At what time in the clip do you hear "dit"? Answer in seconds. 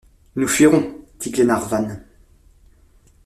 1.19-1.29